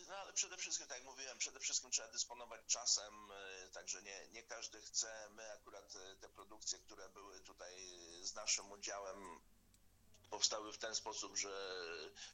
[0.07, 3.13] No ale przede wszystkim, tak jak mówiłem, przede wszystkim trzeba dysponować czasem,
[3.73, 5.29] także nie, nie każdy chce.
[5.29, 7.75] My akurat te produkcje, które były tutaj
[8.21, 9.41] z naszym udziałem,
[10.29, 11.81] powstały w ten sposób, że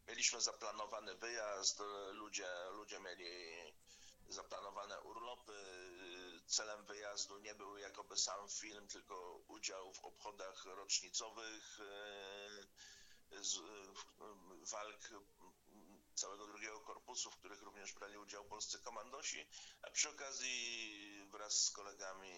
[0.07, 1.79] mieliśmy zaplanowany wyjazd,
[2.11, 3.53] ludzie, ludzie mieli
[4.29, 5.53] zaplanowane urlopy.
[6.47, 11.79] Celem wyjazdu nie był jakoby sam film, tylko udział w obchodach rocznicowych
[13.41, 13.59] z,
[14.71, 15.09] walk
[16.15, 19.47] całego drugiego korpusu, w których również brali udział polscy komandosi,
[19.81, 22.33] a przy okazji wraz z kolegami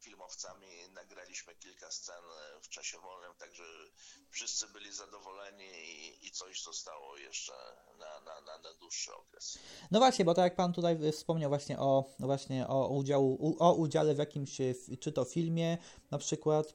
[0.00, 2.24] filmowcami nagraliśmy kilka scen
[2.62, 3.62] w czasie wolnym, także
[4.30, 7.52] wszyscy byli zadowoleni i, i coś zostało jeszcze
[7.98, 9.58] na, na, na, na, dłuższy okres.
[9.90, 14.14] No właśnie, bo tak jak Pan tutaj wspomniał właśnie o, właśnie o, udziału, o udziale
[14.14, 14.58] w jakimś,
[15.00, 15.78] czy to filmie
[16.10, 16.74] na przykład,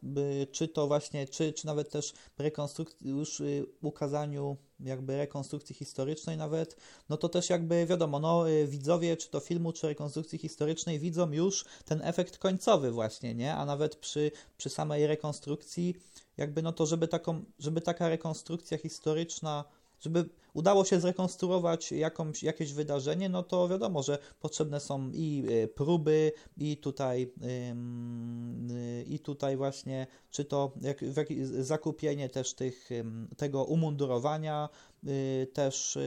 [0.51, 6.75] czy to właśnie, czy, czy nawet też rekonstrukcji, już y, ukazaniu jakby rekonstrukcji historycznej nawet,
[7.09, 11.31] no to też jakby wiadomo, no y, widzowie czy to filmu, czy rekonstrukcji historycznej widzą
[11.31, 13.55] już ten efekt końcowy właśnie, nie?
[13.55, 15.95] A nawet przy, przy samej rekonstrukcji
[16.37, 19.63] jakby no to, żeby taką, żeby taka rekonstrukcja historyczna
[20.01, 25.67] żeby udało się zrekonstruować jakąś, jakieś wydarzenie, no to wiadomo, że potrzebne są i y,
[25.67, 27.33] próby, i tutaj,
[28.71, 30.97] y, i tutaj właśnie, czy to jak,
[31.59, 32.89] zakupienie też tych,
[33.37, 34.69] tego umundurowania,
[35.07, 35.97] y, też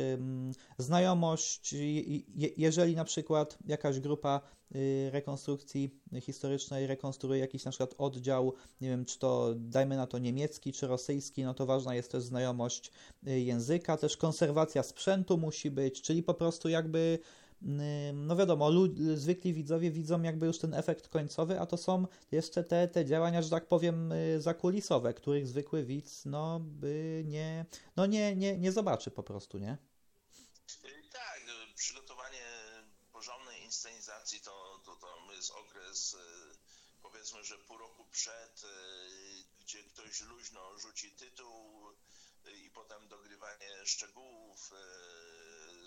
[0.79, 1.75] znajomość,
[2.57, 4.41] jeżeli na przykład jakaś grupa
[5.11, 10.73] rekonstrukcji historycznej rekonstruuje jakiś na przykład oddział, nie wiem, czy to dajmy na to niemiecki,
[10.73, 16.23] czy rosyjski, no to ważna jest też znajomość języka, też konserwacja sprzętu musi być, czyli
[16.23, 17.19] po prostu jakby
[17.63, 17.67] y,
[18.13, 22.65] no wiadomo, lud, zwykli widzowie widzą jakby już ten efekt końcowy, a to są jeszcze
[22.65, 27.67] te, te działania, że tak powiem, zakulisowe, których zwykły widz no by nie,
[27.97, 29.77] no nie, nie, nie zobaczy po prostu, nie?
[31.13, 31.41] Tak,
[31.77, 32.45] przygotowanie
[33.13, 34.55] porządnej inscenizacji to
[35.45, 36.19] jest okres, e,
[37.03, 38.69] powiedzmy, że pół roku przed, e,
[39.61, 41.85] gdzie ktoś luźno rzuci tytuł
[42.53, 44.71] i potem dogrywanie szczegółów,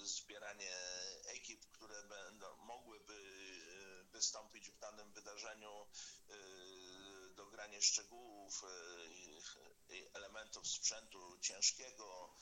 [0.04, 0.78] zbieranie
[1.26, 3.17] ekip, które będą mogłyby
[4.12, 5.88] wystąpić w danym wydarzeniu,
[7.36, 8.62] dogranie szczegółów,
[10.13, 12.34] elementów sprzętu ciężkiego,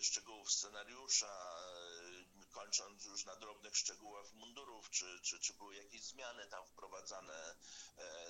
[0.00, 1.32] szczegółów scenariusza,
[2.50, 7.56] kończąc już na drobnych szczegółach mundurów, czy, czy, czy były jakieś zmiany tam wprowadzane, e,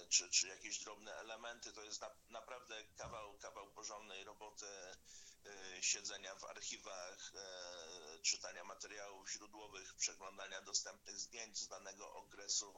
[0.09, 1.73] czy, czy jakieś drobne elementy.
[1.73, 9.31] To jest na, naprawdę kawał, kawał porządnej roboty e, siedzenia w archiwach, e, czytania materiałów
[9.31, 12.75] źródłowych, przeglądania dostępnych zdjęć z danego okresu.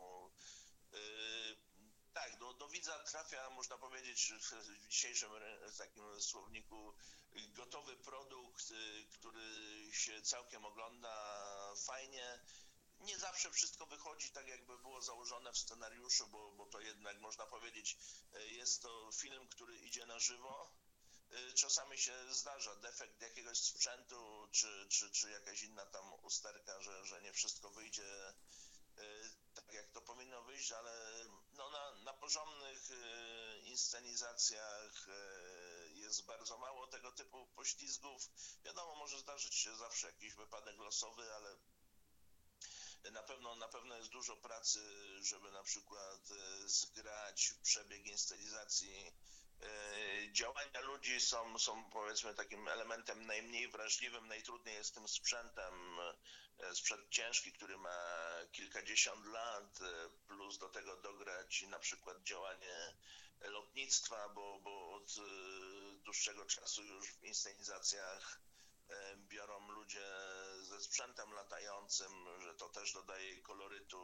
[2.13, 5.31] Tak, do, do widza trafia, można powiedzieć, w dzisiejszym
[5.79, 6.95] takim słowniku
[7.49, 8.73] gotowy produkt,
[9.13, 9.43] który
[9.93, 11.45] się całkiem ogląda
[11.87, 12.41] fajnie.
[13.01, 17.47] Nie zawsze wszystko wychodzi tak, jakby było założone w scenariuszu, bo, bo to jednak można
[17.47, 17.99] powiedzieć,
[18.35, 20.71] y, jest to film, który idzie na żywo.
[21.33, 27.05] Y, czasami się zdarza defekt jakiegoś sprzętu, czy, czy, czy jakaś inna tam usterka, że,
[27.05, 28.35] że nie wszystko wyjdzie
[29.55, 32.91] tak, jak to powinno wyjść, ale no, na, na porządnych
[33.65, 35.07] inscenizacjach
[35.95, 38.31] jest bardzo mało tego typu poślizgów.
[38.65, 41.57] Wiadomo, może zdarzyć się zawsze jakiś wypadek losowy, ale
[43.13, 44.81] na pewno, na pewno jest dużo pracy,
[45.23, 49.13] żeby na przykład e, zgrać przebieg inscenizacji.
[49.63, 55.75] E, działania ludzi są, są powiedzmy takim elementem najmniej wrażliwym, najtrudniej jest tym sprzętem.
[56.59, 57.99] E, sprzęt ciężki, który ma
[58.53, 59.79] kilkadziesiąt lat,
[60.27, 62.97] plus do tego dograć na przykład działanie
[63.41, 65.11] lotnictwa, bo, bo od
[66.05, 68.41] dłuższego czasu już w inscenizacjach
[69.29, 70.07] biorą ludzie
[70.71, 73.99] ze sprzętem latającym, że to też dodaje kolorytu,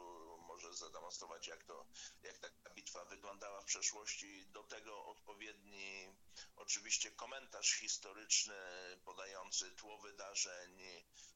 [0.47, 1.85] może zademonstrować, jak to,
[2.23, 4.45] jak ta bitwa wyglądała w przeszłości.
[4.45, 6.15] Do tego odpowiedni
[6.55, 8.55] oczywiście komentarz historyczny
[9.05, 10.81] podający tło wydarzeń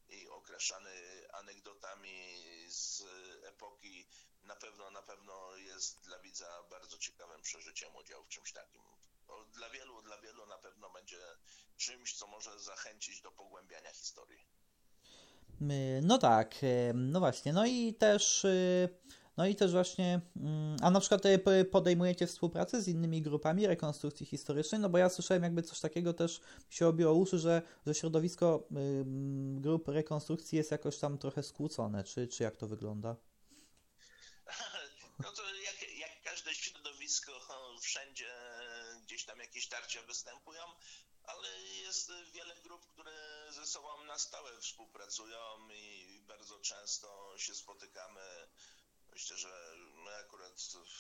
[0.10, 3.04] i okraszany anegdotami z
[3.44, 4.08] epoki
[4.44, 8.82] na pewno, na pewno jest dla widza bardzo ciekawym przeżyciem udział w czymś takim.
[9.54, 11.22] Dla wielu, dla wielu na pewno będzie
[11.78, 14.61] czymś, co może zachęcić do pogłębiania historii.
[16.02, 16.56] No tak,
[16.94, 18.90] no właśnie, no i też, y,
[19.38, 21.22] no i też właśnie, mm, a na przykład
[21.72, 26.42] podejmujecie współpracę z innymi grupami rekonstrukcji historycznej, no bo ja słyszałem jakby coś takiego też
[26.70, 28.68] się obiło uszy, że, że środowisko
[29.56, 33.16] grup rekonstrukcji jest jakoś tam trochę skłócone, czy, czy jak to wygląda?
[35.20, 37.32] No to jak, jak każde środowisko,
[37.82, 38.34] wszędzie
[39.04, 40.62] gdzieś tam jakieś tarcia występują,
[41.32, 48.50] ale jest wiele grup, które ze sobą na stałe współpracują i bardzo często się spotykamy.
[49.12, 50.60] Myślę, że my akurat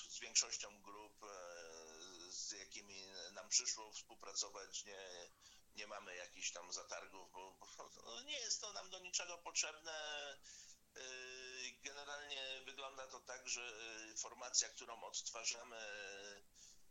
[0.09, 5.29] z większością grup, e, z jakimi nam przyszło współpracować, nie,
[5.75, 9.93] nie mamy jakichś tam zatargów, bo, bo nie jest to nam do niczego potrzebne.
[10.95, 11.01] E,
[11.83, 13.73] generalnie wygląda to tak, że
[14.17, 15.77] formacja, którą odtwarzamy,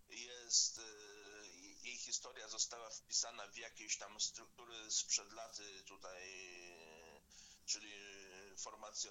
[0.09, 0.81] jest
[1.83, 6.23] jej historia została wpisana w jakieś tam struktury sprzed laty tutaj,
[7.67, 7.93] czyli
[8.59, 9.11] formacje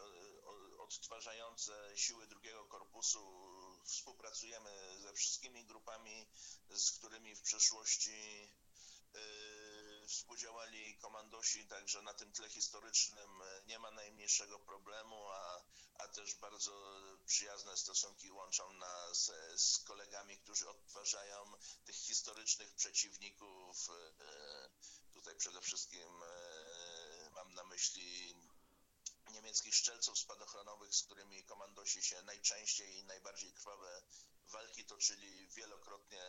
[0.78, 3.20] odtwarzające siły drugiego korpusu.
[3.86, 6.28] Współpracujemy ze wszystkimi grupami,
[6.70, 8.52] z którymi w przeszłości
[9.14, 9.59] yy,
[10.10, 17.02] współdziałali komandosi, także na tym tle historycznym nie ma najmniejszego problemu, a, a też bardzo
[17.26, 21.54] przyjazne stosunki łączą nas z kolegami, którzy odtwarzają
[21.86, 23.90] tych historycznych przeciwników.
[23.90, 24.70] E,
[25.14, 28.36] tutaj przede wszystkim e, mam na myśli
[29.32, 34.02] niemieckich szczelców spadochronowych, z którymi komandosi się najczęściej i najbardziej krwawe
[34.48, 36.24] walki toczyli wielokrotnie.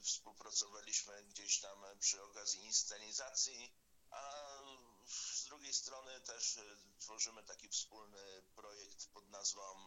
[0.00, 3.74] E, współpracowaliśmy gdzieś tam przy okazji inscenizacji,
[4.10, 4.58] a
[5.06, 6.58] z drugiej strony też
[6.98, 9.86] tworzymy taki wspólny projekt pod nazwą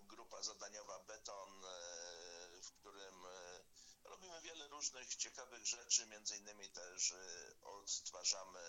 [0.00, 1.62] Grupa Zadaniowa Beton,
[2.62, 3.26] w którym
[4.04, 7.14] robimy wiele różnych ciekawych rzeczy, między innymi też
[7.62, 8.60] odtwarzamy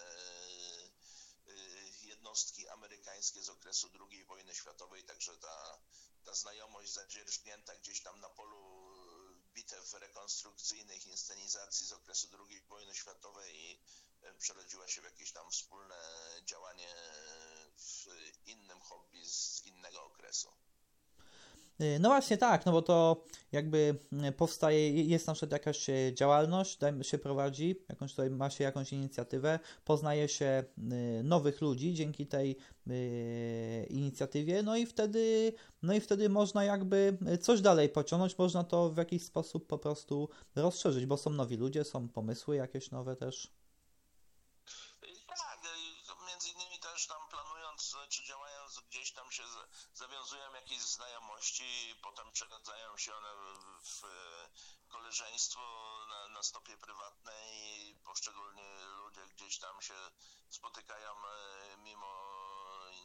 [2.01, 5.79] jednostki amerykańskie z okresu II wojny światowej, także ta,
[6.23, 8.62] ta znajomość zadzierżnięta gdzieś tam na polu
[9.53, 13.79] bitew rekonstrukcyjnych, inscenizacji z okresu II wojny światowej i
[14.39, 15.95] przerodziła się w jakieś tam wspólne
[16.45, 16.95] działanie
[17.77, 18.07] w
[18.45, 20.53] innym hobby z innego okresu.
[21.81, 26.13] Y, no właśnie tak, no bo to jakby y, powstaje, jest na przykład jakaś y,
[26.15, 30.63] działalność, się prowadzi, jakąś tutaj ma się jakąś inicjatywę, poznaje się
[31.23, 32.57] nowych ludzi dzięki tej
[33.89, 38.97] inicjatywie, no i wtedy, no i wtedy można jakby coś dalej pociągnąć, można to w
[38.97, 43.53] jakiś sposób po prostu rozszerzyć, bo są nowi ludzie, są pomysły jakieś nowe też.
[49.93, 53.33] zawiązują jakieś znajomości, potem przeradzają się one
[53.83, 54.01] w
[54.89, 55.61] koleżeństwo
[56.09, 57.95] na, na stopie prywatnej.
[58.03, 59.93] Poszczególni ludzie gdzieś tam się
[60.49, 62.13] spotykają e, mimo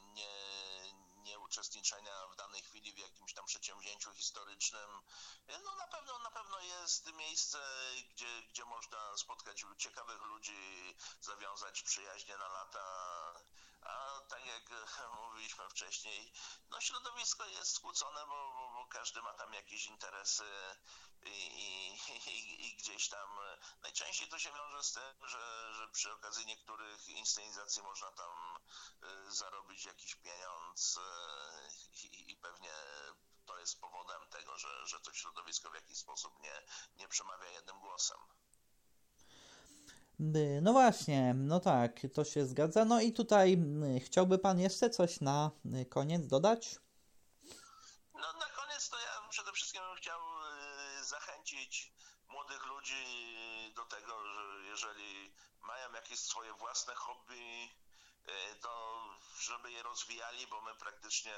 [0.02, 0.28] nie,
[1.16, 4.90] nieuczestniczenia w danej chwili w jakimś tam przedsięwzięciu historycznym.
[5.64, 7.58] No na pewno, na pewno jest miejsce,
[8.10, 12.84] gdzie, gdzie można spotkać ciekawych ludzi, zawiązać przyjaźnie na lata
[13.88, 14.70] a tak jak
[15.20, 16.32] mówiliśmy wcześniej,
[16.70, 20.44] no środowisko jest skłócone, bo, bo, bo każdy ma tam jakieś interesy
[21.22, 23.38] i, i, i, gdzieś tam
[23.82, 28.56] najczęściej to się wiąże z tym, że, że przy okazji niektórych inscenizacji można tam
[29.02, 32.72] y, zarobić jakiś pieniądz y, i, i pewnie
[33.46, 36.62] to jest powodem tego, że, że to środowisko w jakiś sposób nie,
[36.96, 38.18] nie przemawia jednym głosem.
[40.62, 42.84] No właśnie, no tak, to się zgadza.
[42.84, 43.58] No i tutaj
[44.04, 45.50] chciałby Pan jeszcze coś na
[45.90, 46.78] koniec dodać?
[48.14, 50.20] No na koniec to ja przede wszystkim bym chciał
[51.00, 51.92] y, zachęcić
[52.28, 53.04] młodych ludzi
[53.76, 57.68] do tego, że jeżeli mają jakieś swoje własne hobby,
[58.28, 58.98] y, to
[59.40, 61.32] żeby je rozwijali, bo my praktycznie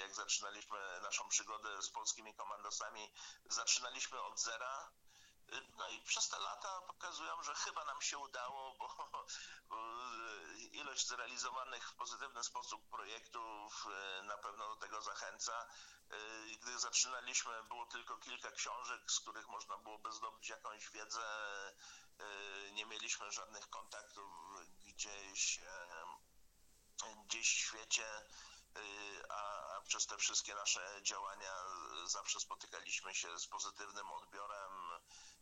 [0.00, 3.12] jak zaczynaliśmy naszą przygodę z polskimi komandosami,
[3.50, 4.90] zaczynaliśmy od zera
[5.76, 9.08] no i przez te lata pokazują, że chyba nam się udało, bo,
[9.68, 9.76] bo
[10.72, 15.66] ilość zrealizowanych w pozytywny sposób projektów e, na pewno do tego zachęca.
[16.10, 16.16] E,
[16.62, 21.26] gdy zaczynaliśmy, było tylko kilka książek, z których można byłoby zdobyć jakąś wiedzę.
[22.18, 24.30] E, nie mieliśmy żadnych kontaktów
[24.84, 25.60] gdzieś,
[27.26, 28.06] gdzieś w świecie,
[29.28, 31.54] a, przez te wszystkie nasze działania
[32.04, 34.63] zawsze spotykaliśmy się z pozytywnym odbiorem.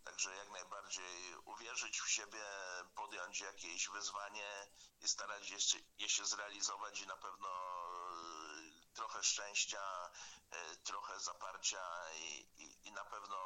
[0.05, 2.45] Także jak najbardziej uwierzyć w siebie,
[2.95, 4.67] podjąć jakieś wyzwanie
[5.01, 10.11] i starać się je się zrealizować i na pewno e, trochę szczęścia,
[10.51, 13.37] e, trochę zaparcia i, i, i na pewno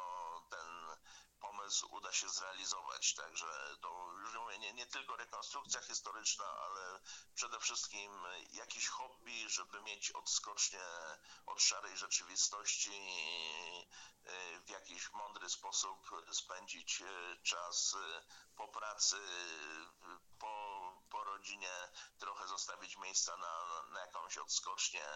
[1.67, 3.13] pomysł uda się zrealizować.
[3.13, 6.99] Także to już mówię, nie, nie tylko rekonstrukcja historyczna, ale
[7.35, 8.11] przede wszystkim
[8.53, 10.79] jakieś hobby, żeby mieć odskocznie
[11.45, 12.91] od szarej rzeczywistości,
[14.25, 17.05] e, w jakiś mądry sposób spędzić e,
[17.43, 18.23] czas e,
[18.55, 19.17] po pracy,
[20.39, 20.56] po
[21.37, 21.73] rodzinie,
[22.19, 25.07] trochę zostawić miejsca na, na jakąś odskocznię,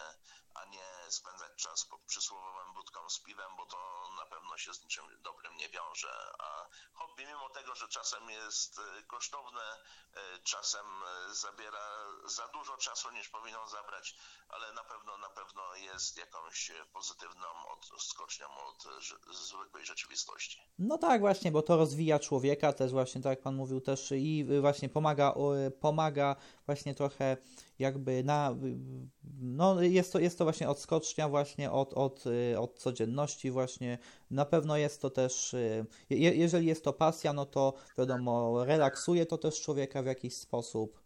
[0.54, 4.82] a nie spędzać czas pod przysłowowym budką z piwem, bo to na pewno się z
[4.82, 6.32] niczym dobrym nie wiąże.
[6.38, 9.62] A hobby, mimo tego, że czasem jest e, kosztowne,
[10.14, 11.86] e, czasem e, zabiera
[12.24, 14.16] za dużo czasu niż powinno zabrać,
[14.48, 17.48] ale na pewno na pewno jest jakąś pozytywną
[17.94, 18.84] odskocznią od
[19.30, 20.60] zwykłej rzeczywistości.
[20.78, 24.46] No tak właśnie, bo to rozwija człowieka też właśnie, tak jak Pan mówił też i
[24.60, 25.34] właśnie pomaga,
[25.80, 26.11] pomaga
[26.66, 27.36] właśnie trochę
[27.78, 28.56] jakby na,
[29.40, 32.24] no jest to, jest to właśnie odskocznia właśnie od, od,
[32.58, 33.98] od codzienności właśnie,
[34.30, 35.54] na pewno jest to też,
[36.10, 41.01] je, jeżeli jest to pasja, no to wiadomo, relaksuje to też człowieka w jakiś sposób,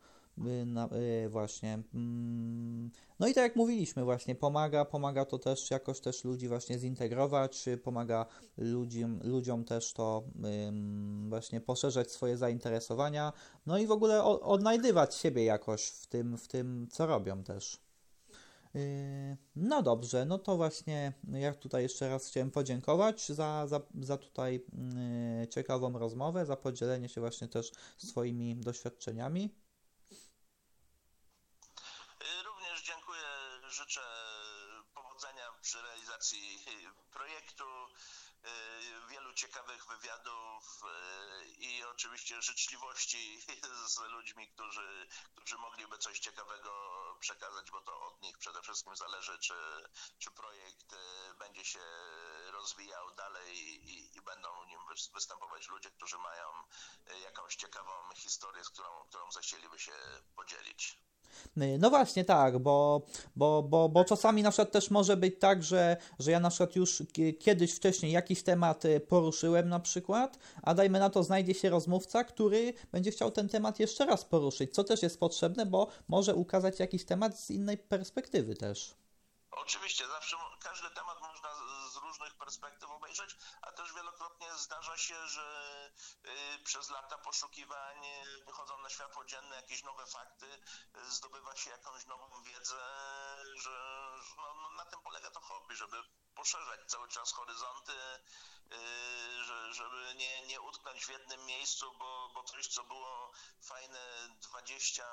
[0.67, 0.89] na,
[1.29, 6.49] właśnie, mm, no i tak jak mówiliśmy właśnie, pomaga, pomaga to też jakoś też ludzi
[6.49, 8.27] właśnie zintegrować, pomaga
[8.59, 10.23] ludziom, ludziom też to
[11.29, 13.33] właśnie poszerzać swoje zainteresowania,
[13.67, 17.87] no i w ogóle odnajdywać siebie jakoś w tym, w tym co robią też.
[18.75, 24.17] Yy, no dobrze, no to właśnie ja tutaj jeszcze raz chciałem podziękować za, za, za
[24.17, 24.65] tutaj
[25.51, 29.55] ciekawą rozmowę, za podzielenie się właśnie też swoimi doświadczeniami.
[33.77, 34.03] Życzę
[34.95, 36.65] powodzenia przy realizacji
[37.13, 43.41] projektu, y, wielu ciekawych wywiadów y, i oczywiście życzliwości
[43.95, 46.71] z ludźmi, którzy, którzy mogliby coś ciekawego
[47.21, 49.55] przekazać, bo to od nich przede wszystkim zależy, czy,
[50.19, 51.85] czy projekt y, będzie się
[52.53, 54.81] rozwijał dalej i, i będą nim
[55.15, 56.49] występować ludzie, którzy mają
[57.23, 59.93] jakąś ciekawą historię, z którą, którą zechcieliby się
[60.37, 61.07] podzielić.
[61.63, 63.03] Y, no właśnie tak, bo,
[63.37, 66.77] bo, bo, bo czasami na przykład też może być tak, że, że ja na przykład
[66.77, 67.03] już
[67.41, 72.25] kiedyś wcześniej jakiś temat y, poruszyłem na przykład, a dajmy na to znajdzie się rozmówca,
[72.25, 76.81] który będzie chciał ten temat jeszcze raz poruszyć, co też jest potrzebne, bo może ukazać
[76.81, 78.95] jakiś temat z innej perspektywy też.
[79.51, 81.49] Oczywiście, zawsze każdy temat można
[81.93, 85.47] z różnych perspektyw obejrzeć, a też wielokrotnie zdarza się, że
[86.25, 87.97] y, przez lata poszukiwań
[88.47, 90.59] wychodzą na światło dzienne jakieś nowe fakty,
[91.03, 92.83] zdobywa się jakąś nową wiedzę,
[93.63, 93.77] że
[94.37, 95.97] no, no, na tym polega to hobby, żeby
[96.35, 97.93] poszerzać cały czas horyzonty,
[98.73, 103.33] y, żeby nie, nie utknąć w jednym miejscu, bo, bo coś, co było
[103.63, 105.05] fajne 20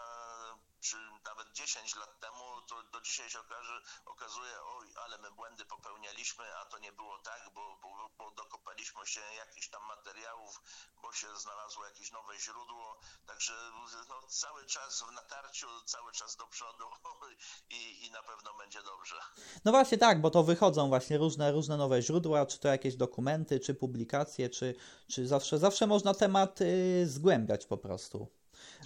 [0.83, 5.65] czy nawet 10 lat temu, to do dzisiaj się okaże, okazuje, oj, ale my błędy
[5.65, 10.61] popełnialiśmy, a to nie było tak, bo, bo, bo dokopaliśmy się jakichś tam materiałów,
[11.01, 13.53] bo się znalazło jakieś nowe źródło, także
[14.09, 16.85] no, cały czas w natarciu, cały czas do przodu
[17.77, 19.15] i, i na pewno będzie dobrze.
[19.65, 23.59] No właśnie tak, bo to wychodzą właśnie różne, różne nowe źródła, czy to jakieś dokumenty,
[23.59, 24.75] czy publikacje, czy,
[25.07, 28.27] czy zawsze, zawsze można temat y, zgłębiać po prostu.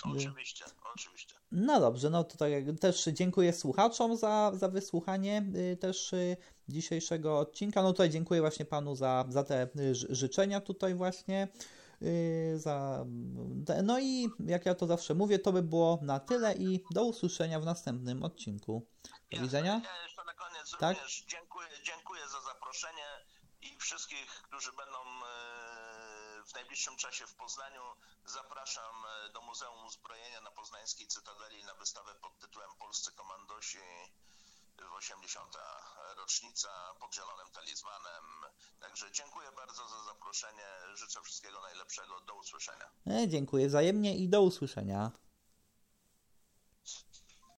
[0.03, 1.36] Oczywiście, oczywiście.
[1.51, 6.37] No dobrze, no to tak, też dziękuję słuchaczom za, za wysłuchanie y, też y,
[6.69, 7.83] dzisiejszego odcinka.
[7.83, 11.47] No tutaj dziękuję właśnie panu za, za te życzenia tutaj właśnie.
[12.55, 13.05] Za,
[13.83, 17.59] no i jak ja to zawsze mówię, to by było na tyle i do usłyszenia
[17.59, 18.87] w następnym odcinku.
[19.31, 19.81] Do widzenia.
[19.83, 20.95] Ja jeszcze na koniec tak?
[20.97, 23.07] również dziękuję, dziękuję za zaproszenie
[23.61, 24.97] i wszystkich, którzy będą
[26.47, 27.81] w najbliższym czasie w Poznaniu.
[28.25, 33.79] Zapraszam e, do Muzeum Uzbrojenia na Poznańskiej Cytadeli na wystawę pod tytułem Polscy Komandosi
[34.77, 35.57] w 80.
[36.17, 36.69] rocznica
[36.99, 38.23] pod zielonym talizmanem.
[38.79, 40.67] Także dziękuję bardzo za zaproszenie.
[40.93, 42.21] Życzę wszystkiego najlepszego.
[42.21, 42.89] Do usłyszenia.
[43.07, 45.11] E, dziękuję wzajemnie i do usłyszenia.